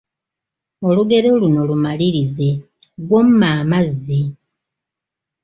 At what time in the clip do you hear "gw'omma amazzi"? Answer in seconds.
3.05-4.19